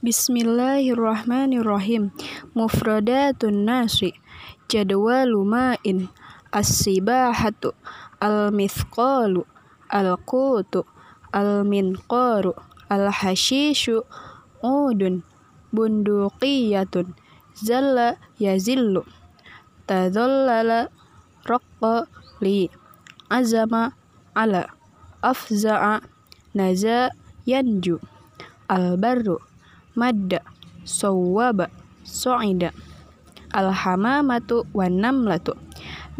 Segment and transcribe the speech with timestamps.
[0.00, 2.08] Bismillahirrahmanirrahim.
[2.56, 4.16] Mufradatun nasi.
[4.64, 6.08] Jadwalu ma'in.
[6.48, 7.76] As-sibahatu.
[8.16, 9.44] Al-mithqalu.
[9.92, 10.88] Al-qutu.
[11.36, 12.56] Al-minqaru.
[12.88, 14.08] Al-hashishu.
[14.64, 15.20] Udun.
[15.68, 17.12] Bunduqiyatun.
[17.60, 19.04] Zalla yazillu.
[19.84, 20.88] Tadhallala.
[21.44, 22.08] Raqqa
[22.40, 22.72] li.
[23.28, 23.92] Azama.
[24.32, 24.64] Ala.
[25.20, 26.00] Afza'a.
[26.56, 27.12] Naza.
[27.44, 28.00] Yanju.
[28.64, 29.49] Al-barru
[29.96, 30.44] madda
[30.84, 31.70] sawwaba
[32.04, 32.70] su'ida
[33.50, 35.56] alhamamatu wan namlatu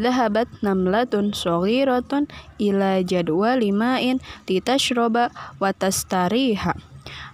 [0.00, 2.24] Zahabat namlatun saghiratun
[2.56, 4.16] ila jadwali ma'in
[4.48, 5.28] litashroba
[5.60, 6.72] wa tastariha.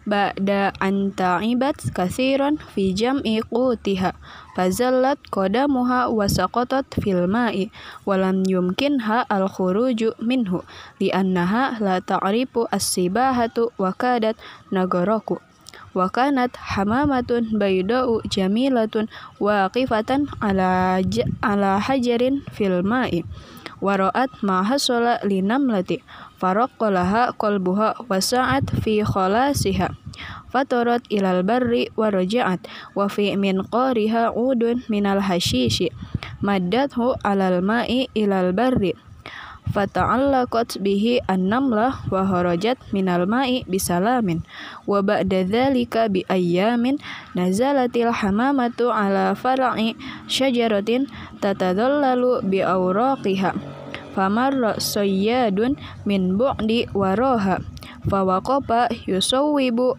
[0.02, 4.18] Ba'da an ta'ibat kathiran fi jam'i qutiha.
[4.59, 7.71] Fazallat qadamuha wa saqatat fil ma'i
[8.02, 10.66] wa lam yumkinha al khuruju minhu.
[10.98, 14.34] Li annaha la ta'rifu as-sibahatu wa kadat
[14.74, 15.38] nagaraku
[15.96, 19.09] wa kanat hamamatun bayda'u jamilatun
[19.41, 21.01] waqifatan ala
[21.40, 23.24] ala hajarin fil ma'i.
[23.80, 26.04] Wa ra'at ma hasala linamlati
[26.37, 29.96] faraqqalaha qalbuha wa sa'at fi khalasiha.
[30.52, 32.65] Fatarat ilal barri wa raja'at.
[32.96, 35.93] Wa fi min qariha udun minal hashishi.
[36.45, 38.96] Maddathu alal ma'i ilal barri
[39.72, 44.46] fata'allaqat bihi an-namlah wa harajat minal ma'i bisalamin.
[44.86, 47.02] Wa ba'da dzalika bi ayyamin
[47.34, 49.98] nazalatil hamamatu ala far'i
[50.30, 51.10] syajaratin
[51.42, 53.54] tatadallalu bi awraqiha.
[54.14, 55.76] Famarra sayyadun
[56.09, 57.60] min bu'di waraha.
[58.06, 59.98] Fawaqafa yusawwibu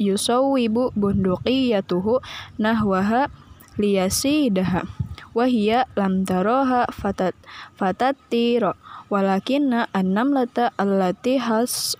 [0.00, 2.18] yusawwibu bunduqiyatuhu
[2.58, 3.30] nahwaha
[3.78, 5.03] liyasidaha
[5.34, 7.34] wahia lam taroha fatat
[7.76, 8.78] fatatira
[9.10, 11.98] walakinna an-namlata allati has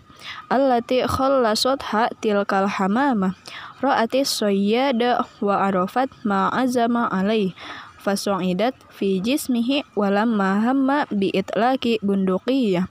[0.49, 3.37] allati khallasatha tilkal hamama.
[3.85, 7.53] Ra'ati sayyada wa arafat ma azama alai.
[8.01, 12.89] Fasu'idat fi jismihi walamma hamma bi itlaqi bunduqiyah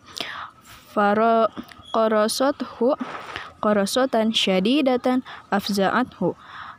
[0.90, 1.50] fara
[1.94, 2.98] qarasathu
[3.62, 5.22] qarasatan syadidatan
[5.54, 6.34] afza'athu.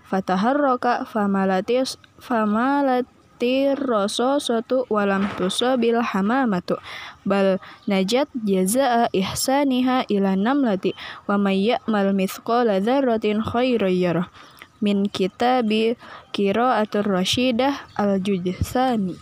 [0.04, 3.06] Fataharraka famalatis famalat
[3.44, 6.80] tirrasasatu walam tusabil hamamatu.
[7.28, 10.96] Bal najat jazaa ihsaniha ila namlati
[11.28, 14.28] wa may ya'mal mithqala dzarratin khairan yarah.
[14.80, 16.00] Min kitabi
[16.32, 19.16] qiraatur rasyidah al-jujsani